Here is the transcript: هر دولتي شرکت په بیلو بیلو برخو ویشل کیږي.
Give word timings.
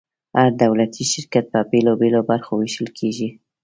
هر 0.37 0.49
دولتي 0.63 1.03
شرکت 1.11 1.45
په 1.53 1.59
بیلو 1.71 1.93
بیلو 2.01 2.21
برخو 2.29 2.51
ویشل 2.55 2.89
کیږي. 2.99 3.29